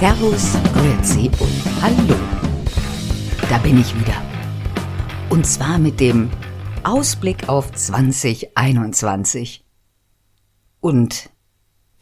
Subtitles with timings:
[0.00, 2.16] Servus, Grüezi und Hallo.
[3.50, 4.16] Da bin ich wieder.
[5.28, 6.30] Und zwar mit dem
[6.84, 9.62] Ausblick auf 2021.
[10.80, 11.28] Und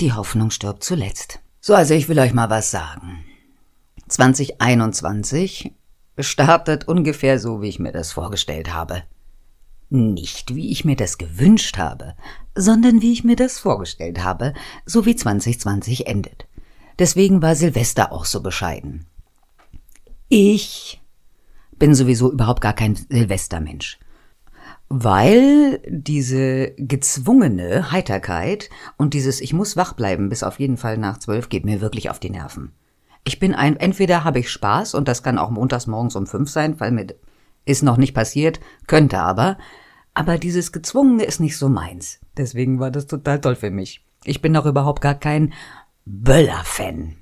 [0.00, 1.40] die Hoffnung stirbt zuletzt.
[1.60, 3.24] So, also ich will euch mal was sagen.
[4.06, 5.72] 2021
[6.18, 9.02] startet ungefähr so, wie ich mir das vorgestellt habe.
[9.90, 12.14] Nicht wie ich mir das gewünscht habe,
[12.54, 14.54] sondern wie ich mir das vorgestellt habe,
[14.86, 16.47] so wie 2020 endet.
[16.98, 19.06] Deswegen war Silvester auch so bescheiden.
[20.28, 21.00] Ich
[21.78, 23.98] bin sowieso überhaupt gar kein Silvestermensch.
[24.88, 31.18] Weil diese gezwungene Heiterkeit und dieses Ich muss wach bleiben bis auf jeden Fall nach
[31.18, 32.72] zwölf geht mir wirklich auf die Nerven.
[33.24, 36.48] Ich bin ein, entweder habe ich Spaß und das kann auch montags morgens um fünf
[36.48, 37.06] sein, weil mir
[37.66, 39.58] ist noch nicht passiert, könnte aber.
[40.14, 42.18] Aber dieses Gezwungene ist nicht so meins.
[42.36, 44.04] Deswegen war das total toll für mich.
[44.24, 45.52] Ich bin auch überhaupt gar kein
[46.10, 47.16] Böller-Fan.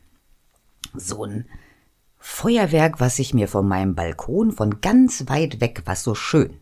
[0.95, 1.47] So ein
[2.19, 6.61] Feuerwerk, was ich mir von meinem Balkon von ganz weit weg, was so schön.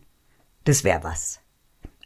[0.63, 1.39] Das wär was.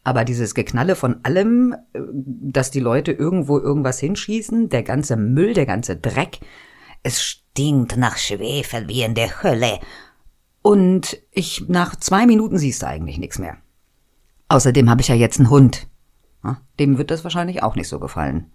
[0.03, 5.53] Aber dieses Geknalle von allem, äh, dass die Leute irgendwo irgendwas hinschießen, der ganze Müll,
[5.53, 6.39] der ganze Dreck,
[7.01, 9.79] es stinkt nach Schwefel wie in der Hölle.
[10.61, 13.57] Und ich, nach zwei Minuten siehst du eigentlich nichts mehr.
[14.49, 15.87] Außerdem habe ich ja jetzt einen Hund.
[16.79, 18.51] Dem wird das wahrscheinlich auch nicht so gefallen.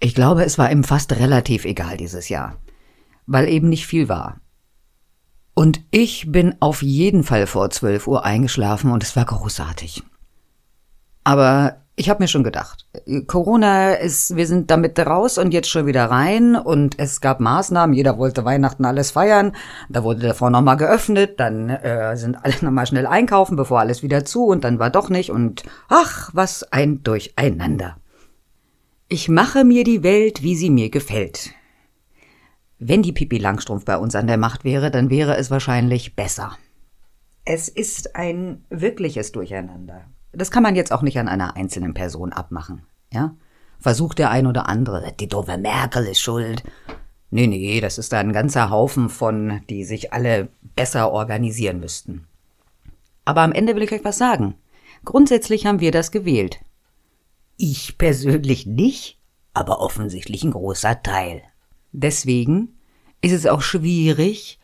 [0.00, 2.56] Ich glaube, es war ihm fast relativ egal dieses Jahr,
[3.26, 4.40] weil eben nicht viel war.
[5.54, 10.02] Und ich bin auf jeden Fall vor 12 Uhr eingeschlafen und es war großartig.
[11.24, 12.86] Aber ich habe mir schon gedacht,
[13.26, 17.96] Corona ist, wir sind damit raus und jetzt schon wieder rein und es gab Maßnahmen,
[17.96, 19.56] jeder wollte Weihnachten alles feiern,
[19.88, 24.26] da wurde davor nochmal geöffnet, dann äh, sind alle nochmal schnell einkaufen, bevor alles wieder
[24.26, 27.96] zu und dann war doch nicht und ach, was ein Durcheinander.
[29.08, 31.52] Ich mache mir die Welt, wie sie mir gefällt.
[32.80, 36.58] Wenn die Pipi Langstrumpf bei uns an der Macht wäre, dann wäre es wahrscheinlich besser.
[37.44, 40.06] Es ist ein wirkliches Durcheinander.
[40.32, 42.82] Das kann man jetzt auch nicht an einer einzelnen Person abmachen,
[43.12, 43.36] ja?
[43.78, 46.64] Versucht der ein oder andere, die doofe Merkel ist schuld.
[47.30, 52.26] Nee, nee, das ist da ein ganzer Haufen von, die sich alle besser organisieren müssten.
[53.24, 54.56] Aber am Ende will ich euch was sagen.
[55.04, 56.58] Grundsätzlich haben wir das gewählt.
[57.56, 59.18] Ich persönlich nicht,
[59.54, 61.42] aber offensichtlich ein großer Teil.
[61.92, 62.76] Deswegen
[63.22, 64.60] ist es auch schwierig,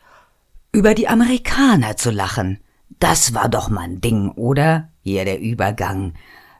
[0.71, 2.59] über die Amerikaner zu lachen.
[2.99, 4.89] Das war doch mal ein Ding, oder?
[5.01, 6.13] Hier der Übergang.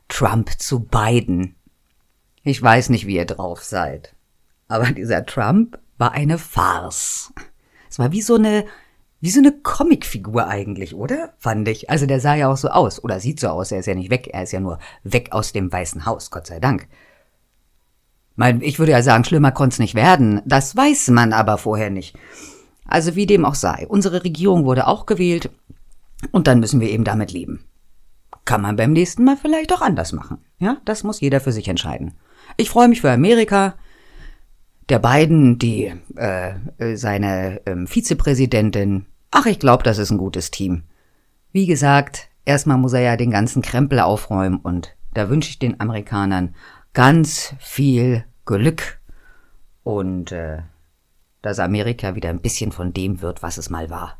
[0.07, 1.55] Trump zu Biden.
[2.43, 4.15] Ich weiß nicht, wie ihr drauf seid.
[4.67, 7.31] Aber dieser Trump war eine Farce.
[7.89, 8.65] Es war wie so eine,
[9.23, 11.31] wie so eine Comicfigur eigentlich, oder?
[11.39, 11.89] Fand ich.
[11.89, 13.01] Also der sah ja auch so aus.
[13.01, 13.71] Oder sieht so aus.
[13.71, 14.27] Er ist ja nicht weg.
[14.33, 16.29] Er ist ja nur weg aus dem Weißen Haus.
[16.29, 16.89] Gott sei Dank.
[18.59, 20.41] Ich würde ja sagen, schlimmer konnte es nicht werden.
[20.43, 22.17] Das weiß man aber vorher nicht.
[22.83, 23.87] Also wie dem auch sei.
[23.87, 25.51] Unsere Regierung wurde auch gewählt.
[26.33, 27.63] Und dann müssen wir eben damit leben.
[28.43, 30.39] Kann man beim nächsten Mal vielleicht auch anders machen.
[30.59, 32.15] Ja, das muss jeder für sich entscheiden.
[32.57, 33.75] Ich freue mich für Amerika.
[34.89, 36.55] Der Biden, die äh,
[36.97, 39.05] seine ähm, Vizepräsidentin.
[39.35, 40.83] Ach, ich glaube, das ist ein gutes Team.
[41.51, 45.79] Wie gesagt, erstmal muss er ja den ganzen Krempel aufräumen und da wünsche ich den
[45.81, 46.53] Amerikanern
[46.93, 48.99] ganz viel Glück
[49.81, 50.61] und äh,
[51.41, 54.19] dass Amerika wieder ein bisschen von dem wird, was es mal war.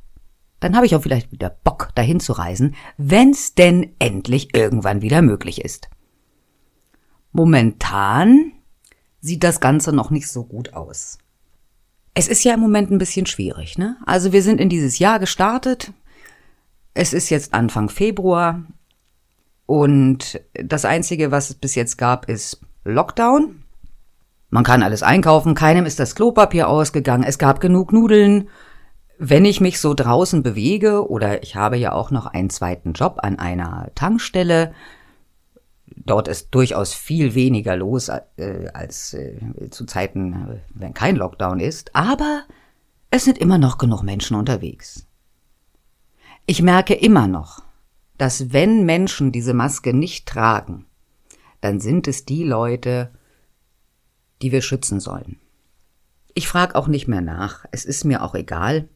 [0.59, 5.21] Dann habe ich auch vielleicht wieder Bock, dahin zu reisen, wenn's denn endlich irgendwann wieder
[5.21, 5.91] möglich ist.
[7.33, 8.53] Momentan
[9.21, 11.19] sieht das Ganze noch nicht so gut aus.
[12.13, 13.97] Es ist ja im Moment ein bisschen schwierig, ne?
[14.05, 15.91] Also wir sind in dieses Jahr gestartet.
[16.93, 18.63] Es ist jetzt Anfang Februar.
[19.65, 23.63] Und das Einzige, was es bis jetzt gab, ist Lockdown.
[24.49, 28.49] Man kann alles einkaufen, keinem ist das Klopapier ausgegangen, es gab genug Nudeln
[29.25, 33.19] wenn ich mich so draußen bewege oder ich habe ja auch noch einen zweiten Job
[33.21, 34.73] an einer Tankstelle,
[35.95, 41.95] dort ist durchaus viel weniger los äh, als äh, zu Zeiten, wenn kein Lockdown ist,
[41.95, 42.43] aber
[43.09, 45.07] es sind immer noch genug Menschen unterwegs.
[46.45, 47.63] Ich merke immer noch,
[48.17, 50.85] dass wenn Menschen diese Maske nicht tragen,
[51.61, 53.11] dann sind es die Leute,
[54.41, 55.39] die wir schützen sollen.
[56.33, 58.89] Ich frage auch nicht mehr nach, es ist mir auch egal,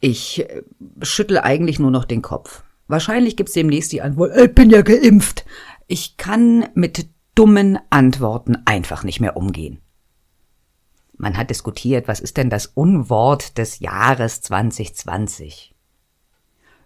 [0.00, 0.62] ich äh,
[1.02, 2.64] schüttel eigentlich nur noch den Kopf.
[2.92, 5.46] Wahrscheinlich gibt's demnächst die Antwort, ich bin ja geimpft.
[5.86, 9.80] Ich kann mit dummen Antworten einfach nicht mehr umgehen.
[11.16, 15.74] Man hat diskutiert, was ist denn das Unwort des Jahres 2020?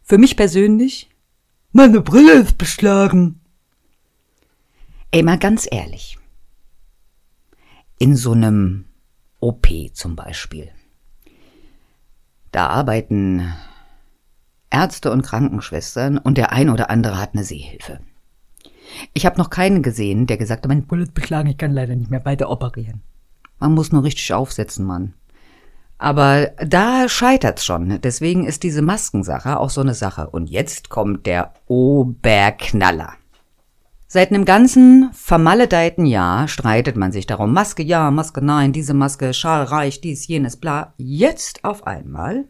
[0.05, 1.11] Für mich persönlich?
[1.73, 3.41] Meine Brille ist beschlagen.
[5.11, 6.19] Ey, mal ganz ehrlich.
[7.99, 8.85] In so einem
[9.41, 10.71] OP zum Beispiel.
[12.53, 13.53] Da arbeiten
[14.71, 18.01] Ärzte und Krankenschwestern und der ein oder andere hat eine Sehhilfe.
[19.15, 22.11] Ich habe noch keinen gesehen, der gesagt hat, mein Bullet beschlagen, ich kann leider nicht
[22.11, 23.03] mehr weiter operieren.
[23.59, 25.15] Man muss nur richtig aufsetzen, Mann.
[25.99, 28.01] Aber da scheitert's schon.
[28.03, 30.29] Deswegen ist diese Maskensache auch so eine Sache.
[30.29, 33.15] Und jetzt kommt der Oberknaller.
[34.09, 39.35] Seit einem ganzen vermaledeiten Jahr streitet man sich darum, Maske ja, Maske nein, diese Maske,
[39.35, 40.95] Schal reicht, dies, jenes, bla.
[40.97, 42.45] Jetzt auf einmal,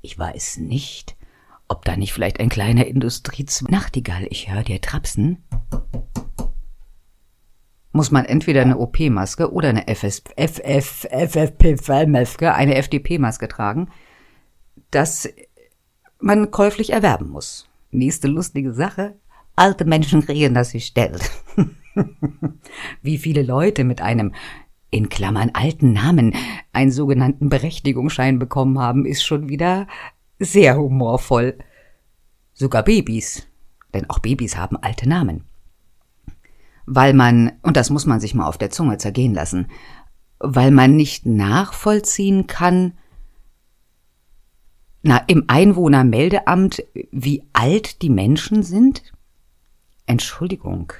[0.00, 1.16] ich weiß nicht,
[1.68, 5.44] ob da nicht vielleicht ein kleiner Industriezweig, Nachtigall, ich höre dir trapsen,
[7.92, 13.88] muss man entweder eine OP-Maske oder eine FS, FF, FFP2-Maske, eine FDP-Maske tragen,
[14.90, 15.28] das
[16.20, 17.68] man käuflich erwerben muss.
[17.90, 19.16] Nächste lustige Sache,
[19.56, 21.30] alte Menschen kriegen das gestellt.
[23.02, 24.34] Wie viele Leute mit einem
[24.90, 26.34] in Klammern alten Namen
[26.72, 29.86] einen sogenannten Berechtigungsschein bekommen haben, ist schon wieder
[30.38, 31.58] sehr humorvoll.
[32.52, 33.46] Sogar Babys,
[33.92, 35.44] denn auch Babys haben alte Namen
[36.86, 39.66] weil man, und das muss man sich mal auf der Zunge zergehen lassen,
[40.38, 42.92] weil man nicht nachvollziehen kann,
[45.02, 49.02] na, im Einwohnermeldeamt, wie alt die Menschen sind?
[50.06, 50.92] Entschuldigung.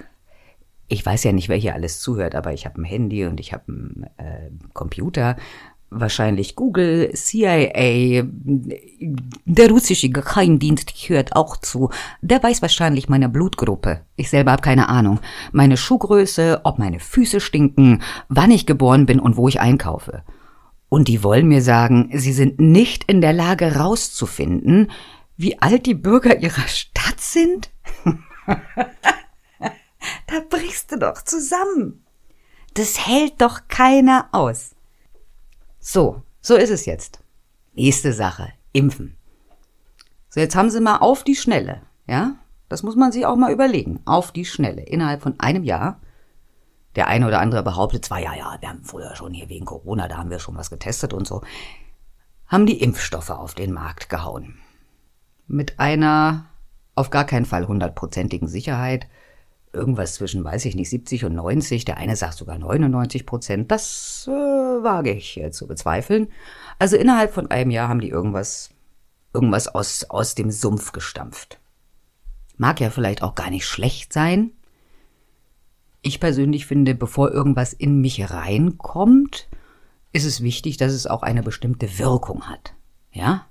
[0.89, 3.53] Ich weiß ja nicht, wer hier alles zuhört, aber ich habe ein Handy und ich
[3.53, 5.37] habe einen äh, Computer
[5.91, 8.25] wahrscheinlich Google, CIA,
[9.45, 11.91] der russische Geheimdienst hört auch zu.
[12.21, 14.01] Der weiß wahrscheinlich meine Blutgruppe.
[14.17, 15.21] Ich selber habe keine Ahnung.
[15.53, 20.23] Meine Schuhgröße, ob meine Füße stinken, wann ich geboren bin und wo ich einkaufe.
[20.89, 24.91] Und die wollen mir sagen, sie sind nicht in der Lage rauszufinden,
[25.37, 27.71] wie alt die Bürger ihrer Stadt sind?
[30.27, 32.05] da brichst du doch zusammen.
[32.75, 34.75] Das hält doch keiner aus.
[35.79, 37.21] So, so ist es jetzt.
[37.75, 39.17] Nächste Sache, impfen.
[40.29, 42.37] So, jetzt haben sie mal auf die Schnelle, ja?
[42.69, 44.01] Das muss man sich auch mal überlegen.
[44.05, 44.83] Auf die Schnelle.
[44.83, 46.01] Innerhalb von einem Jahr.
[46.97, 50.09] Der eine oder andere behauptet zwar, ja, ja, wir haben früher schon hier wegen Corona,
[50.09, 51.43] da haben wir schon was getestet und so.
[52.47, 54.59] Haben die Impfstoffe auf den Markt gehauen.
[55.47, 56.47] Mit einer
[56.95, 59.07] auf gar keinen Fall hundertprozentigen Sicherheit
[59.77, 61.85] irgendwas zwischen, weiß ich nicht, 70 und 90.
[61.85, 63.71] Der eine sagt sogar 99 Prozent.
[63.71, 66.29] Das äh, wage ich äh, zu bezweifeln.
[66.79, 68.71] Also innerhalb von einem Jahr haben die irgendwas,
[69.33, 71.61] irgendwas aus, aus dem Sumpf gestampft.
[72.57, 74.51] Mag ja vielleicht auch gar nicht schlecht sein.
[76.03, 79.49] Ich persönlich finde, bevor irgendwas in mich reinkommt,
[80.13, 82.75] ist es wichtig, dass es auch eine bestimmte Wirkung hat.
[83.13, 83.47] Ja?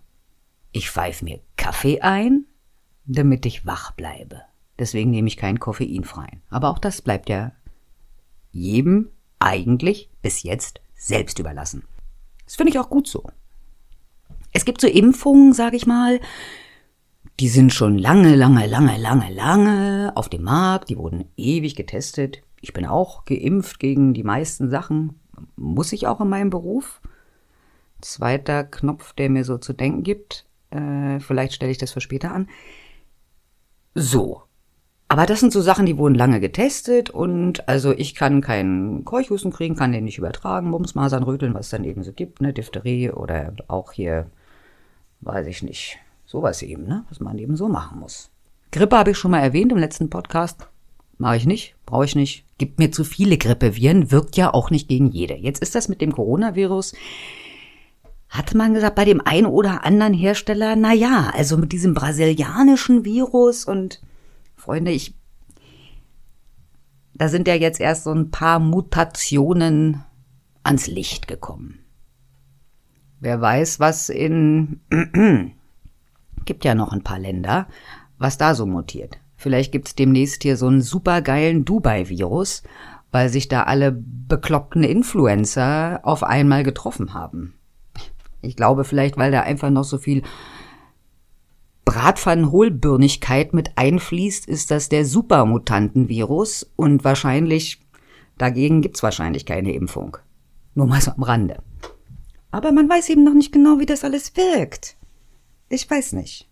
[0.72, 2.46] Ich pfeife mir Kaffee ein,
[3.06, 4.42] damit ich wach bleibe.
[4.80, 6.42] Deswegen nehme ich keinen koffeinfreien.
[6.50, 7.52] Aber auch das bleibt ja
[8.52, 11.84] jedem eigentlich bis jetzt selbst überlassen.
[12.46, 13.30] Das finde ich auch gut so.
[14.52, 16.20] Es gibt so Impfungen, sage ich mal,
[17.40, 20.90] die sind schon lange, lange, lange, lange, lange auf dem Markt.
[20.90, 22.42] Die wurden ewig getestet.
[22.62, 25.20] Ich bin auch geimpft gegen die meisten Sachen.
[25.58, 27.02] Muss ich auch in meinem Beruf.
[28.00, 30.46] Zweiter Knopf, der mir so zu denken gibt.
[30.70, 32.48] Äh, vielleicht stelle ich das für später an.
[33.96, 34.44] So,
[35.16, 39.50] aber das sind so Sachen, die wurden lange getestet und also ich kann keinen Keuchhusten
[39.50, 43.12] kriegen, kann den nicht übertragen, Mumsmasern, Röteln, was es dann eben so gibt, ne, Diphtherie
[43.12, 44.26] oder auch hier,
[45.22, 48.30] weiß ich nicht, sowas eben, ne, was man eben so machen muss.
[48.74, 50.68] Grippe habe ich schon mal erwähnt im letzten Podcast.
[51.18, 52.44] Mache ich nicht, brauche ich nicht.
[52.58, 55.36] Gibt mir zu viele Grippeviren, wirkt ja auch nicht gegen jede.
[55.36, 56.94] Jetzt ist das mit dem Coronavirus.
[58.28, 63.06] Hatte man gesagt, bei dem einen oder anderen Hersteller, na ja, also mit diesem brasilianischen
[63.06, 64.02] Virus und
[64.66, 65.14] Freunde, ich,
[67.14, 70.04] da sind ja jetzt erst so ein paar Mutationen
[70.64, 71.86] ans Licht gekommen.
[73.20, 74.80] Wer weiß, was in,
[76.46, 77.68] gibt ja noch ein paar Länder,
[78.18, 79.20] was da so mutiert.
[79.38, 82.64] Vielleicht gibt's demnächst hier so einen supergeilen Dubai-Virus,
[83.12, 87.54] weil sich da alle bekloppten Influencer auf einmal getroffen haben.
[88.42, 90.24] Ich glaube vielleicht, weil da einfach noch so viel
[91.86, 97.80] Bratpfannenhohlbirnigkeit mit einfließt, ist das der Supermutantenvirus und wahrscheinlich,
[98.38, 100.18] dagegen gibt's wahrscheinlich keine Impfung.
[100.74, 101.62] Nur mal so am Rande.
[102.52, 104.98] Aber man weiß eben noch nicht genau, wie das alles wirkt.
[105.70, 106.50] Ich weiß nicht.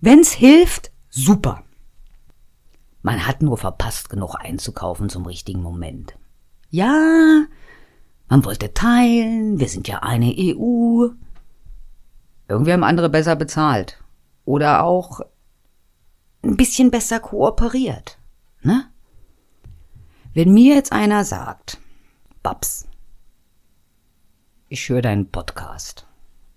[0.00, 1.64] Wenn's hilft, super.
[3.02, 6.16] Man hat nur verpasst, genug einzukaufen zum richtigen Moment.
[6.70, 7.46] Ja,
[8.28, 11.08] man wollte teilen, wir sind ja eine EU.
[12.48, 14.02] Irgendwie haben andere besser bezahlt.
[14.44, 15.20] Oder auch
[16.42, 18.18] ein bisschen besser kooperiert.
[18.62, 18.84] Ne?
[20.34, 21.78] Wenn mir jetzt einer sagt,
[22.42, 22.86] Babs,
[24.68, 26.06] ich höre deinen Podcast.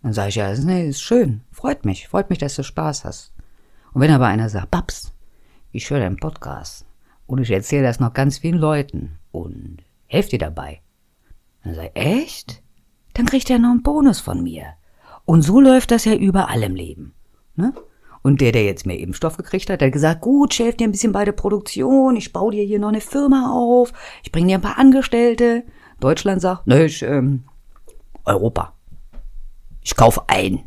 [0.02, 3.34] Dann sage ich, ja, nee, ist schön, freut mich, freut mich, dass du Spaß hast.
[3.94, 5.14] Und wenn aber einer sagt, Babs,
[5.72, 6.86] ich höre deinen Podcast
[7.28, 9.78] und ich erzähle das noch ganz vielen Leuten und
[10.08, 10.82] helfe dir dabei,
[11.64, 12.64] dann sage ich, echt?
[13.14, 14.74] Dann kriegt er noch einen Bonus von mir.
[15.30, 17.14] Und so läuft das ja überall im Leben.
[17.56, 17.72] Ne?
[18.24, 20.88] Und der, der jetzt mehr Impfstoff gekriegt hat, der hat gesagt, gut, ich helfe dir
[20.88, 23.94] ein bisschen bei der Produktion, ich baue dir hier noch eine Firma auf,
[24.24, 25.66] ich bringe dir ein paar Angestellte.
[26.00, 27.44] Deutschland sagt, ne, ich, ähm,
[28.26, 28.74] Europa.
[29.84, 30.64] Ich kaufe ein.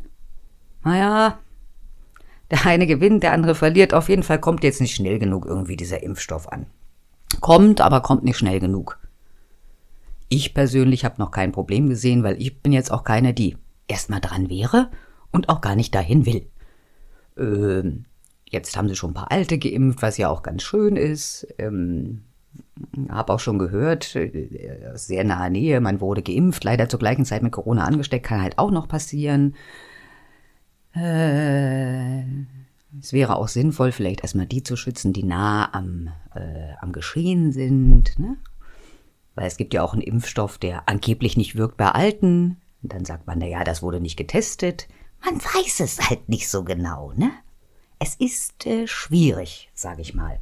[0.85, 1.41] Naja,
[2.53, 3.93] der eine gewinnt, der andere verliert.
[3.93, 6.67] Auf jeden Fall kommt jetzt nicht schnell genug irgendwie dieser Impfstoff an.
[7.41, 9.01] Kommt, aber kommt nicht schnell genug.
[10.29, 13.57] Ich persönlich habe noch kein Problem gesehen, weil ich bin jetzt auch keine, die
[13.93, 14.91] erstmal dran wäre
[15.31, 16.49] und auch gar nicht dahin will.
[17.37, 18.07] Ähm,
[18.49, 21.47] jetzt haben sie schon ein paar Alte geimpft, was ja auch ganz schön ist.
[21.59, 22.25] Ähm,
[23.09, 27.43] habe auch schon gehört, äh, sehr nahe Nähe, man wurde geimpft, leider zur gleichen Zeit
[27.43, 29.55] mit Corona angesteckt, kann halt auch noch passieren.
[30.95, 32.23] Äh,
[33.01, 37.53] es wäre auch sinnvoll, vielleicht erstmal die zu schützen, die nah am, äh, am Geschehen
[37.53, 38.19] sind.
[38.19, 38.37] Ne?
[39.35, 42.59] Weil es gibt ja auch einen Impfstoff, der angeblich nicht wirkt bei Alten.
[42.83, 44.89] Und dann sagt man, na ja, das wurde nicht getestet.
[45.25, 47.31] Man weiß es halt nicht so genau, ne?
[47.99, 50.41] Es ist äh, schwierig, sage ich mal.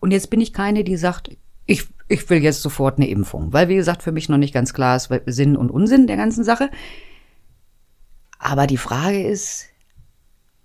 [0.00, 3.68] Und jetzt bin ich keine, die sagt, ich, ich will jetzt sofort eine Impfung, weil
[3.68, 6.70] wie gesagt, für mich noch nicht ganz klar ist Sinn und Unsinn der ganzen Sache.
[8.38, 9.66] Aber die Frage ist,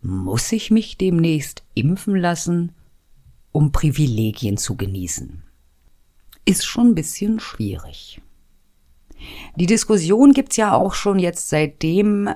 [0.01, 2.73] muss ich mich demnächst impfen lassen,
[3.51, 5.43] um Privilegien zu genießen?
[6.45, 8.21] Ist schon ein bisschen schwierig.
[9.55, 12.29] Die Diskussion gibt's ja auch schon jetzt seitdem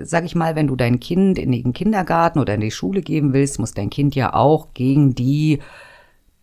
[0.00, 3.32] sag ich mal, wenn du dein Kind in den Kindergarten oder in die Schule geben
[3.32, 5.60] willst, muss dein Kind ja auch gegen die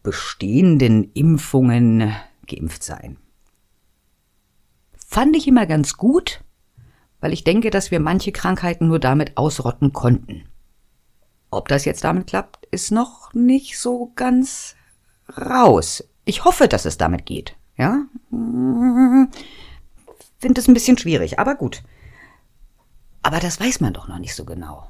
[0.03, 2.13] bestehenden Impfungen
[2.47, 3.17] geimpft sein.
[4.95, 6.41] Fand ich immer ganz gut,
[7.21, 10.43] weil ich denke, dass wir manche Krankheiten nur damit ausrotten konnten.
[11.51, 14.75] Ob das jetzt damit klappt, ist noch nicht so ganz
[15.37, 16.03] raus.
[16.25, 17.55] Ich hoffe, dass es damit geht.
[17.77, 18.05] Ja?
[20.45, 21.81] Finde es ein bisschen schwierig, aber gut.
[23.23, 24.87] Aber das weiß man doch noch nicht so genau.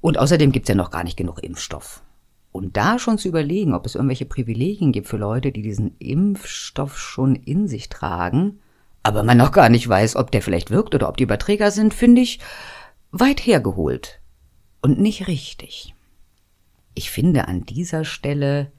[0.00, 2.02] Und außerdem gibt's ja noch gar nicht genug Impfstoff.
[2.50, 6.98] Und da schon zu überlegen, ob es irgendwelche Privilegien gibt für Leute, die diesen Impfstoff
[6.98, 8.58] schon in sich tragen,
[9.04, 11.94] aber man noch gar nicht weiß, ob der vielleicht wirkt oder ob die Überträger sind,
[11.94, 12.40] finde ich
[13.12, 14.18] weit hergeholt
[14.82, 15.94] und nicht richtig.
[16.94, 18.72] Ich finde, an dieser Stelle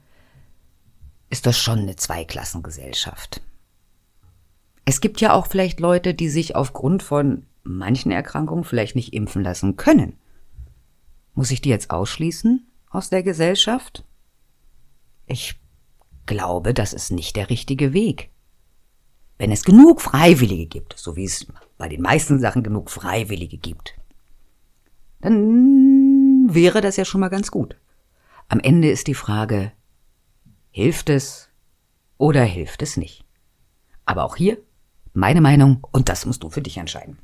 [1.30, 3.40] ist das schon eine Zweiklassengesellschaft.
[4.92, 9.42] Es gibt ja auch vielleicht Leute, die sich aufgrund von manchen Erkrankungen vielleicht nicht impfen
[9.42, 10.18] lassen können.
[11.32, 14.04] Muss ich die jetzt ausschließen aus der Gesellschaft?
[15.24, 15.58] Ich
[16.26, 18.28] glaube, das ist nicht der richtige Weg.
[19.38, 21.46] Wenn es genug Freiwillige gibt, so wie es
[21.78, 23.94] bei den meisten Sachen genug Freiwillige gibt,
[25.22, 27.78] dann wäre das ja schon mal ganz gut.
[28.48, 29.72] Am Ende ist die Frage,
[30.70, 31.48] hilft es
[32.18, 33.24] oder hilft es nicht?
[34.04, 34.58] Aber auch hier
[35.12, 37.18] meine Meinung und das musst du für dich entscheiden.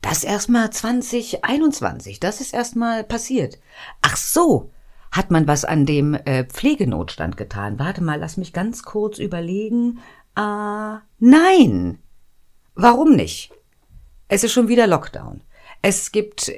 [0.00, 3.58] Das erstmal 2021, das ist erstmal passiert.
[4.02, 4.70] Ach so,
[5.12, 7.78] hat man was an dem äh, Pflegenotstand getan?
[7.78, 10.00] Warte mal, lass mich ganz kurz überlegen.
[10.36, 11.98] Äh, nein.
[12.74, 13.52] Warum nicht?
[14.28, 15.42] Es ist schon wieder Lockdown.
[15.82, 16.50] Es gibt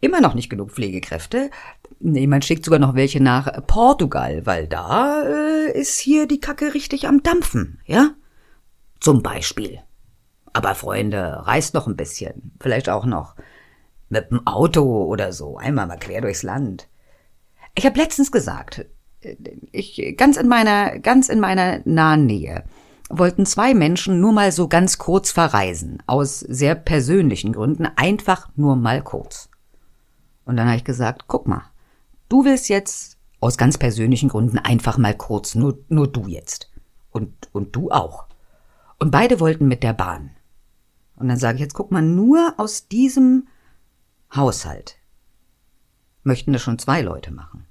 [0.00, 1.50] immer noch nicht genug Pflegekräfte.
[1.98, 6.74] Nee, man schickt sogar noch welche nach Portugal, weil da äh, ist hier die Kacke
[6.74, 8.10] richtig am Dampfen, ja?
[9.04, 9.80] Zum Beispiel.
[10.54, 12.52] Aber Freunde, reist noch ein bisschen.
[12.58, 13.34] Vielleicht auch noch
[14.08, 15.58] mit dem Auto oder so.
[15.58, 16.88] Einmal mal quer durchs Land.
[17.74, 18.86] Ich habe letztens gesagt,
[19.72, 22.64] ich, ganz in meiner, ganz in meiner nahen Nähe
[23.10, 26.02] wollten zwei Menschen nur mal so ganz kurz verreisen.
[26.06, 27.86] Aus sehr persönlichen Gründen.
[27.96, 29.50] Einfach nur mal kurz.
[30.46, 31.64] Und dann habe ich gesagt, guck mal,
[32.30, 36.70] du willst jetzt aus ganz persönlichen Gründen einfach mal kurz, nur, nur du jetzt.
[37.10, 38.23] Und, und du auch.
[39.04, 40.30] Und beide wollten mit der Bahn.
[41.16, 43.48] Und dann sage ich jetzt, guck mal, nur aus diesem
[44.34, 44.96] Haushalt
[46.22, 47.66] möchten das schon zwei Leute machen.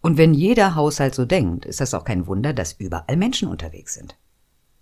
[0.00, 3.92] Und wenn jeder Haushalt so denkt, ist das auch kein Wunder, dass überall Menschen unterwegs
[3.92, 4.16] sind.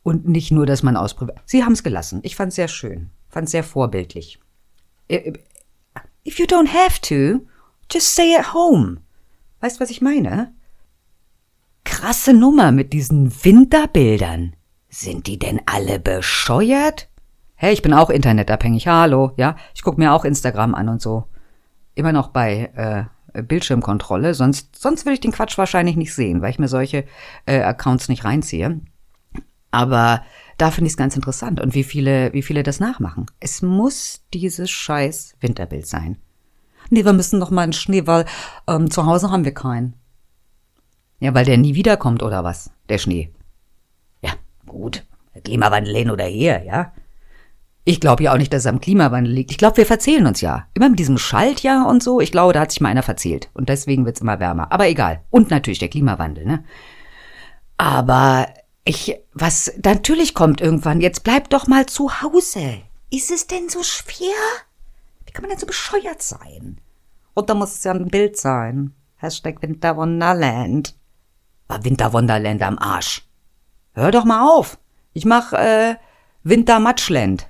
[0.04, 1.40] Und nicht nur, dass man ausprobiert.
[1.44, 2.20] Sie haben es gelassen.
[2.22, 3.10] Ich fand es sehr schön.
[3.28, 4.38] Fand es sehr vorbildlich.
[5.10, 7.44] If you don't have to,
[7.90, 9.00] just stay at home.
[9.58, 10.54] Weißt, was ich meine?
[11.82, 14.54] Krasse Nummer mit diesen Winterbildern.
[14.94, 17.08] Sind die denn alle bescheuert?
[17.54, 18.88] Hey, ich bin auch internetabhängig.
[18.88, 19.56] Hallo, ja.
[19.74, 21.24] Ich gucke mir auch Instagram an und so.
[21.94, 24.34] Immer noch bei äh, Bildschirmkontrolle.
[24.34, 27.06] Sonst, sonst würde ich den Quatsch wahrscheinlich nicht sehen, weil ich mir solche
[27.46, 28.82] äh, Accounts nicht reinziehe.
[29.70, 30.22] Aber
[30.58, 31.62] da finde ich es ganz interessant.
[31.62, 33.24] Und wie viele, wie viele das nachmachen.
[33.40, 36.18] Es muss dieses scheiß Winterbild sein.
[36.90, 38.26] Nee, wir müssen noch mal einen Schnee, weil
[38.68, 39.94] ähm, zu Hause haben wir keinen.
[41.18, 42.70] Ja, weil der nie wiederkommt, oder was?
[42.90, 43.32] Der Schnee.
[44.72, 45.04] Gut.
[45.44, 46.92] Klimawandel hin oder her, ja.
[47.84, 49.50] Ich glaube ja auch nicht, dass es am Klimawandel liegt.
[49.50, 50.66] Ich glaube, wir verzählen uns ja.
[50.74, 52.20] Immer mit diesem Schaltjahr und so.
[52.20, 53.50] Ich glaube, da hat sich mal einer verzählt.
[53.54, 54.70] Und deswegen wird's immer wärmer.
[54.70, 55.22] Aber egal.
[55.30, 56.64] Und natürlich der Klimawandel, ne?
[57.76, 58.46] Aber
[58.84, 61.00] ich, was, natürlich kommt irgendwann.
[61.00, 62.78] Jetzt bleib doch mal zu Hause.
[63.10, 64.36] Ist es denn so schwer?
[65.26, 66.80] Wie kann man denn so bescheuert sein?
[67.34, 68.94] Und da muss es ja ein Bild sein.
[69.16, 70.94] Hashtag Winterwonderland.
[71.66, 73.26] War Winterwonderland am Arsch.
[73.94, 74.78] Hör doch mal auf.
[75.12, 75.96] Ich mach, äh,
[76.42, 77.48] Wintermatschland.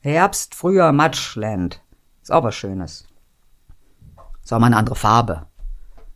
[0.00, 1.82] Herbst, Frühjahr, Matschland.
[2.22, 3.06] Ist auch was Schönes.
[4.42, 5.46] Ist auch mal eine andere Farbe.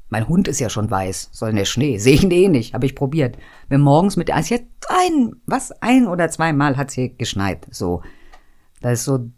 [0.09, 1.31] Mein Hund ist ja schon weiß.
[1.33, 1.99] Soll der Schnee?
[1.99, 2.75] Sehe ich ihn eh nicht.
[2.75, 3.39] Habe ich probiert.
[3.69, 7.67] Wenn morgens mit, also jetzt ein, was, ein oder zweimal hat's hier geschneit.
[7.71, 8.03] So.
[8.81, 9.31] Da ist so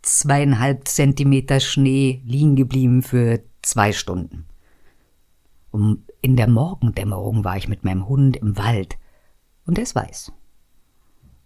[0.00, 4.46] zweieinhalb Zentimeter Schnee liegen geblieben für zwei Stunden.
[5.70, 8.96] Und in der Morgendämmerung war ich mit meinem Hund im Wald.
[9.66, 10.32] Und er ist weiß.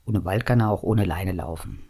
[0.06, 1.88] Im Wald kann er auch ohne Leine laufen.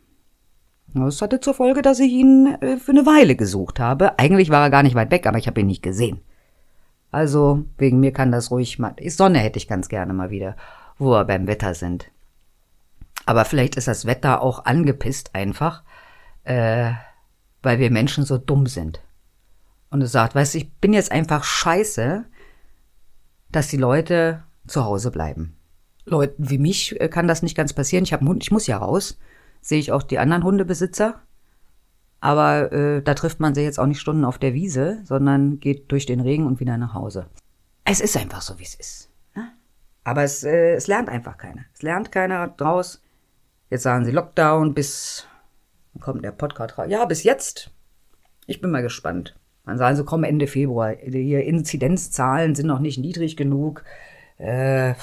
[0.94, 4.18] Das hatte zur Folge, dass ich ihn äh, für eine Weile gesucht habe.
[4.18, 6.20] Eigentlich war er gar nicht weit weg, aber ich habe ihn nicht gesehen.
[7.10, 8.94] Also, wegen mir kann das ruhig mal.
[9.08, 10.56] Sonne hätte ich ganz gerne mal wieder,
[10.98, 12.10] wo wir beim Wetter sind.
[13.26, 15.84] Aber vielleicht ist das Wetter auch angepisst einfach,
[16.44, 16.92] äh,
[17.62, 19.02] weil wir Menschen so dumm sind.
[19.90, 22.24] Und es sagt, weißt du, ich bin jetzt einfach scheiße,
[23.50, 25.57] dass die Leute zu Hause bleiben.
[26.10, 28.04] Leuten wie mich äh, kann das nicht ganz passieren.
[28.04, 29.18] Ich habe Hund, ich muss ja raus
[29.60, 31.20] sehe ich auch die anderen Hundebesitzer.
[32.20, 35.92] Aber äh, da trifft man sich jetzt auch nicht Stunden auf der Wiese, sondern geht
[35.92, 37.26] durch den Regen und wieder nach Hause.
[37.84, 39.10] Es ist einfach so, wie es ist.
[39.36, 39.52] Ne?
[40.02, 41.64] Aber es, äh, es lernt einfach keiner.
[41.74, 43.02] Es lernt keiner draus.
[43.70, 45.26] Jetzt sagen sie Lockdown bis,
[45.92, 46.86] wann kommt der Podcast raus?
[46.88, 47.70] Ja, bis jetzt.
[48.46, 49.36] Ich bin mal gespannt.
[49.64, 50.96] Dann sagen sie, komm Ende Februar.
[50.96, 53.84] Die Inzidenzzahlen sind noch nicht niedrig genug.
[54.38, 54.94] Äh,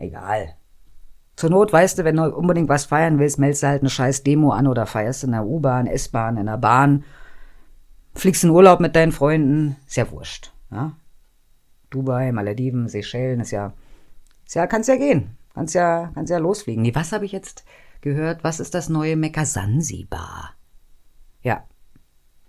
[0.00, 0.56] egal.
[1.36, 4.22] Zur Not, weißt du, wenn du unbedingt was feiern willst, meldest du halt eine scheiß
[4.24, 7.04] Demo an oder feierst in der U-Bahn, S-Bahn, in der Bahn,
[8.14, 10.52] fliegst in Urlaub mit deinen Freunden, ist ja wurscht.
[10.70, 10.92] Ja?
[11.88, 13.72] Dubai, Malediven, Seychellen, ist ja,
[14.46, 15.36] ist ja, kannst ja gehen.
[15.54, 16.82] Kannst ja, kannst ja losfliegen.
[16.82, 17.64] Nee, was habe ich jetzt
[18.00, 18.44] gehört?
[18.44, 20.54] Was ist das neue Mekka Sansibar?
[21.42, 21.64] Ja.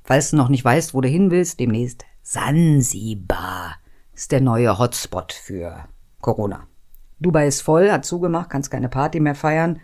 [0.03, 3.75] Falls du noch nicht weißt, wo du hin willst, demnächst Sansibar
[4.13, 5.85] ist der neue Hotspot für
[6.19, 6.67] Corona.
[7.21, 9.79] Dubai ist voll, hat zugemacht, kannst keine Party mehr feiern.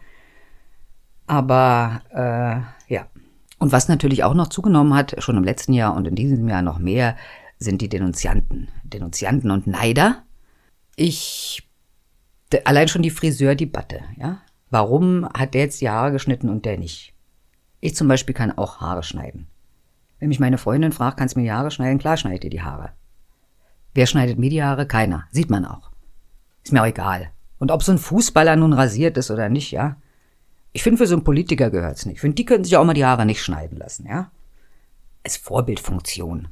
[1.28, 3.08] Aber äh, ja.
[3.60, 6.62] Und was natürlich auch noch zugenommen hat, schon im letzten Jahr und in diesem Jahr
[6.62, 7.16] noch mehr,
[7.60, 8.70] sind die Denunzianten.
[8.84, 10.24] Denunzianten und Neider.
[10.96, 11.68] Ich,
[12.66, 14.40] allein schon die Friseurdebatte, ja.
[14.70, 17.14] Warum hat der jetzt die Haare geschnitten und der nicht?
[17.80, 19.48] Ich zum Beispiel kann auch Haare schneiden.
[20.20, 22.00] Wenn mich meine Freundin fragt, kannst du mir die Haare schneiden?
[22.00, 22.92] Klar schneidet ihr die Haare.
[23.94, 24.86] Wer schneidet mir die Haare?
[24.86, 25.26] Keiner.
[25.32, 25.92] Sieht man auch.
[26.68, 27.32] Ist mir auch egal.
[27.60, 29.96] Und ob so ein Fußballer nun rasiert ist oder nicht, ja.
[30.74, 32.16] Ich finde, für so einen Politiker gehört's nicht.
[32.16, 34.34] Ich finde, die könnten sich auch mal die Haare nicht schneiden lassen, ja.
[35.24, 36.50] Als Vorbildfunktion.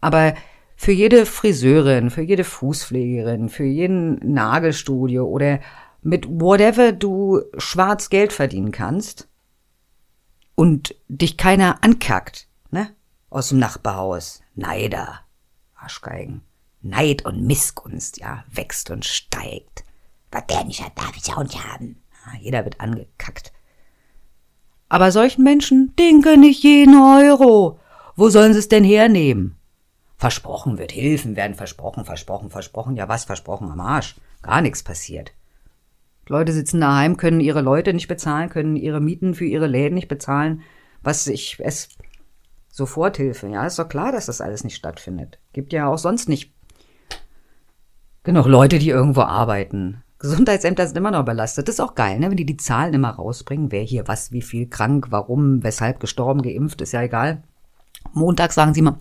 [0.00, 0.34] Aber
[0.74, 5.60] für jede Friseurin, für jede Fußpflegerin, für jeden Nagelstudio oder
[6.02, 9.28] mit whatever du schwarz Geld verdienen kannst
[10.56, 12.90] und dich keiner ankackt, ne?
[13.30, 14.42] Aus dem Nachbarhaus.
[14.56, 15.20] Neider.
[15.76, 16.42] Arschgeigen.
[16.88, 19.84] Neid und Missgunst, ja, wächst und steigt.
[20.30, 22.02] Was der nicht hat, darf ich auch nicht haben.
[22.26, 23.52] Ja, jeder wird angekackt.
[24.88, 27.80] Aber solchen Menschen, gönne ich jeden Euro.
[28.14, 29.56] Wo sollen sie es denn hernehmen?
[30.16, 32.96] Versprochen wird, Hilfen werden versprochen, versprochen, versprochen.
[32.96, 34.16] Ja, was versprochen am Arsch?
[34.42, 35.32] Gar nichts passiert.
[36.28, 40.08] Leute sitzen daheim, können ihre Leute nicht bezahlen, können ihre Mieten für ihre Läden nicht
[40.08, 40.62] bezahlen.
[41.02, 41.90] Was ich, es,
[42.72, 45.38] Soforthilfe, ja, ist doch klar, dass das alles nicht stattfindet.
[45.52, 46.52] Gibt ja auch sonst nicht
[48.26, 50.02] Genug Leute, die irgendwo arbeiten.
[50.18, 51.68] Gesundheitsämter sind immer noch überlastet.
[51.68, 52.28] Das ist auch geil, ne?
[52.28, 56.42] wenn die die Zahlen immer rausbringen, wer hier was, wie viel krank, warum, weshalb gestorben,
[56.42, 57.44] geimpft, ist ja egal.
[58.14, 58.98] Montag sagen sie mal,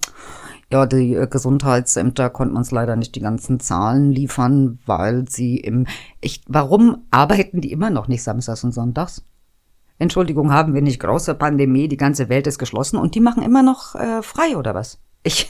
[0.72, 5.88] ja, die äh, Gesundheitsämter konnten uns leider nicht die ganzen Zahlen liefern, weil sie im...
[6.22, 9.26] Ich, warum arbeiten die immer noch nicht samstags und sonntags?
[9.98, 13.64] Entschuldigung, haben wir nicht große Pandemie, die ganze Welt ist geschlossen und die machen immer
[13.64, 15.00] noch äh, frei oder was?
[15.24, 15.50] Ich...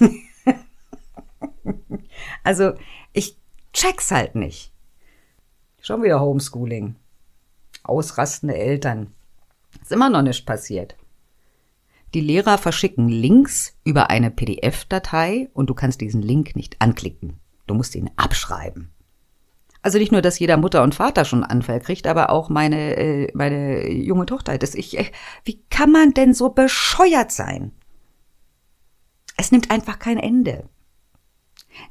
[2.45, 2.71] also,
[3.11, 3.37] ich
[3.75, 4.71] check's halt nicht.
[5.81, 6.95] Schon wieder Homeschooling.
[7.83, 9.13] Ausrastende Eltern.
[9.81, 10.95] Ist immer noch nicht passiert.
[12.13, 17.39] Die Lehrer verschicken Links über eine PDF-Datei und du kannst diesen Link nicht anklicken.
[17.67, 18.91] Du musst ihn abschreiben.
[19.81, 22.95] Also nicht nur, dass jeder Mutter und Vater schon einen Anfall kriegt, aber auch meine,
[22.95, 24.57] äh, meine junge Tochter.
[24.57, 25.11] Das ich, äh,
[25.43, 27.71] wie kann man denn so bescheuert sein?
[29.37, 30.69] Es nimmt einfach kein Ende.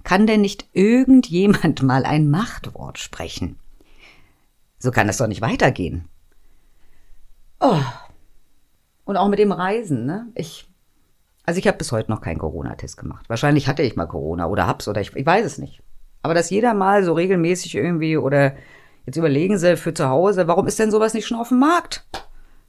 [0.02, 3.58] Kann denn nicht irgendjemand mal ein Machtwort sprechen?
[4.78, 6.08] So kann es doch nicht weitergehen.
[7.60, 7.80] Oh.
[9.04, 10.26] Und auch mit dem Reisen, ne?
[10.34, 10.68] Ich,
[11.44, 13.28] also ich habe bis heute noch keinen Corona-Test gemacht.
[13.28, 15.82] Wahrscheinlich hatte ich mal Corona oder hab's oder ich, ich weiß es nicht.
[16.22, 18.54] Aber dass jeder mal so regelmäßig irgendwie oder
[19.06, 22.06] jetzt überlegen sie für zu Hause, warum ist denn sowas nicht schon auf dem Markt?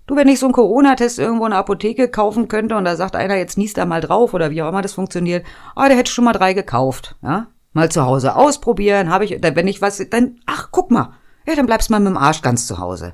[0.07, 3.15] Du, wenn ich so einen Corona-Test irgendwo in der Apotheke kaufen könnte und da sagt
[3.15, 6.11] einer, jetzt niest da mal drauf oder wie auch immer das funktioniert, ah, der hätte
[6.11, 7.47] schon mal drei gekauft, ja?
[7.73, 11.13] Mal zu Hause ausprobieren, habe ich, wenn ich was, dann, ach, guck mal,
[11.47, 13.13] ja, dann bleibst mal mit dem Arsch ganz zu Hause.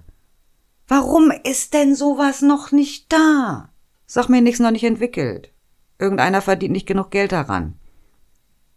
[0.87, 3.69] Warum ist denn sowas noch nicht da?
[4.05, 5.51] Sag mir nichts noch nicht entwickelt.
[5.97, 7.79] Irgendeiner verdient nicht genug Geld daran.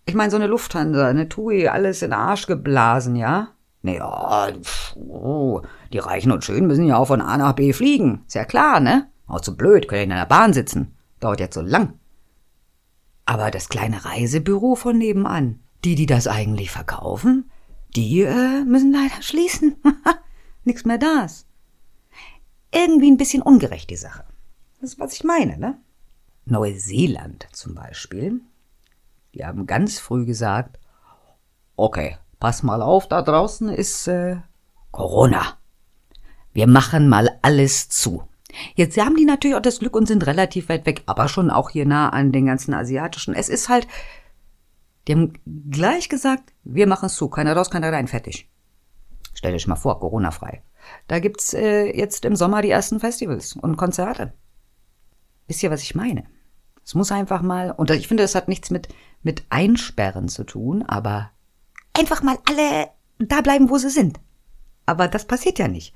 [0.07, 3.54] Ich meine, so eine Lufthansa, eine TUI, alles in den Arsch geblasen, ja?
[3.85, 4.51] Naja,
[4.97, 5.61] oh,
[5.93, 8.25] die Reichen und Schönen müssen ja auch von A nach B fliegen.
[8.27, 9.11] Ist ja klar, ne?
[9.27, 10.97] Auch zu blöd, können ja in einer Bahn sitzen.
[11.21, 11.99] Dauert jetzt so lang.
[13.27, 17.51] Aber das kleine Reisebüro von nebenan, die, die das eigentlich verkaufen,
[17.95, 19.77] die äh, müssen leider schließen.
[20.65, 21.47] Nix mehr da ist.
[22.73, 24.25] Irgendwie ein bisschen ungerecht die Sache.
[24.81, 25.77] Das ist, was ich meine, ne?
[26.47, 28.41] Neuseeland zum Beispiel,
[29.35, 30.79] die haben ganz früh gesagt,
[31.77, 34.37] okay, pass mal auf, da draußen ist äh,
[34.91, 35.59] Corona.
[36.53, 38.23] Wir machen mal alles zu.
[38.77, 41.71] Jetzt haben die natürlich auch das Glück und sind relativ weit weg, aber schon auch
[41.71, 43.35] hier nah an den ganzen asiatischen.
[43.35, 43.89] Es ist halt,
[45.07, 45.33] die haben
[45.71, 48.49] gleich gesagt, wir machen es zu, keiner raus, keiner rein, fertig.
[49.35, 50.63] Stell dir mal vor, Corona-frei.
[51.09, 54.33] Da gibt's äh, jetzt im Sommer die ersten Festivals und Konzerte.
[55.47, 56.25] Wisst ihr, was ich meine?
[56.85, 58.89] Es muss einfach mal, und ich finde, das hat nichts mit,
[59.23, 61.31] mit Einsperren zu tun, aber
[61.99, 64.21] einfach mal alle da bleiben, wo sie sind.
[64.87, 65.95] Aber das passiert ja nicht.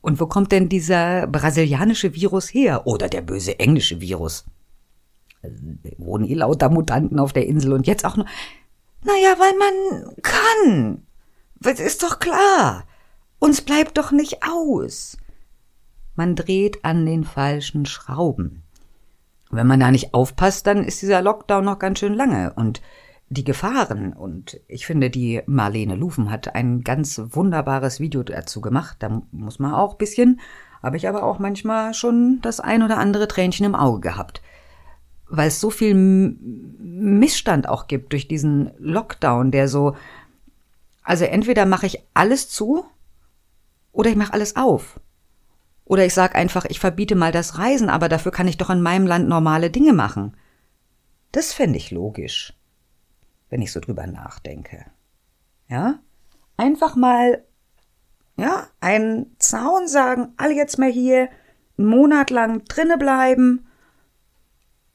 [0.00, 2.86] Und wo kommt denn dieser brasilianische Virus her?
[2.86, 4.44] Oder der böse englische Virus?
[5.42, 5.56] Also,
[5.98, 8.26] wohnen eh lauter Mutanten auf der Insel und jetzt auch noch.
[9.02, 11.06] Naja, weil man kann.
[11.60, 12.84] Das ist doch klar.
[13.38, 15.16] Uns bleibt doch nicht aus.
[16.14, 18.62] Man dreht an den falschen Schrauben.
[19.50, 22.80] Wenn man da nicht aufpasst, dann ist dieser Lockdown noch ganz schön lange und
[23.28, 24.12] die Gefahren.
[24.12, 28.96] Und ich finde, die Marlene Lufen hat ein ganz wunderbares Video dazu gemacht.
[29.00, 30.40] Da muss man auch bisschen,
[30.82, 34.42] habe ich aber auch manchmal schon das ein oder andere Tränchen im Auge gehabt.
[35.28, 39.96] Weil es so viel Missstand auch gibt durch diesen Lockdown, der so,
[41.02, 42.84] also entweder mache ich alles zu
[43.90, 45.00] oder ich mache alles auf.
[45.84, 48.82] Oder ich sage einfach, ich verbiete mal das Reisen, aber dafür kann ich doch in
[48.82, 50.36] meinem Land normale Dinge machen.
[51.32, 52.52] Das fände ich logisch,
[53.48, 54.86] wenn ich so drüber nachdenke.
[55.68, 56.00] Ja?
[56.56, 57.44] Einfach mal,
[58.36, 61.28] ja, einen Zaun sagen, alle jetzt mal hier
[61.78, 63.66] einen Monat lang drinne bleiben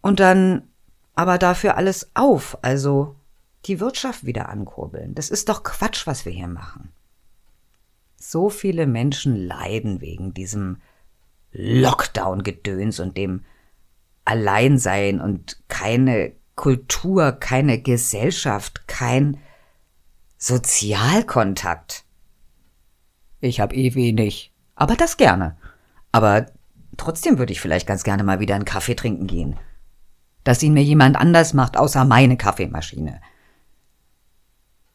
[0.02, 0.68] und dann
[1.16, 3.16] aber dafür alles auf, also
[3.66, 5.14] die Wirtschaft wieder ankurbeln.
[5.14, 6.92] Das ist doch Quatsch, was wir hier machen.
[8.18, 10.78] So viele Menschen leiden wegen diesem
[11.52, 13.44] Lockdown-Gedöns und dem
[14.26, 19.40] Alleinsein und keine Kultur, keine Gesellschaft, kein
[20.38, 22.04] Sozialkontakt.
[23.40, 25.58] Ich hab eh wenig, aber das gerne.
[26.12, 26.46] Aber
[26.98, 29.58] trotzdem würde ich vielleicht ganz gerne mal wieder einen Kaffee trinken gehen.
[30.44, 33.22] Dass ihn mir jemand anders macht, außer meine Kaffeemaschine.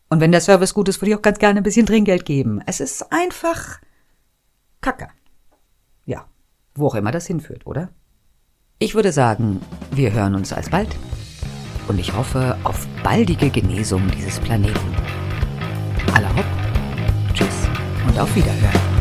[0.09, 2.63] Und wenn der Service gut ist, würde ich auch ganz gerne ein bisschen Trinkgeld geben.
[2.67, 3.81] Es ist einfach
[4.81, 5.09] Kacke.
[6.05, 6.29] Ja,
[6.77, 7.89] wo auch immer das hinführt, oder?
[8.79, 10.95] Ich würde sagen, wir hören uns alsbald
[11.89, 14.95] und ich hoffe auf baldige Genesung dieses Planeten.
[16.15, 16.45] Aller Hopp,
[17.35, 17.69] tschüss
[18.09, 18.96] und auf Wiederhören.